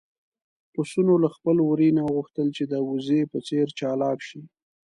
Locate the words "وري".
1.67-1.89